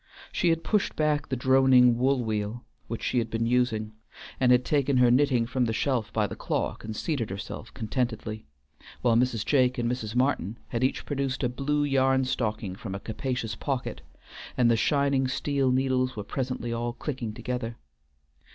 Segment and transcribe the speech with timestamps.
[0.31, 3.91] She had pushed back the droning wool wheel which she had been using,
[4.39, 8.47] and had taken her knitting from the shelf by the clock and seated herself contentedly,
[9.03, 9.45] while Mrs.
[9.45, 10.15] Jake and Mrs.
[10.15, 14.01] Martin had each produced a blue yarn stocking from a capacious pocket,
[14.57, 17.77] and the shining steel needles were presently all clicking together.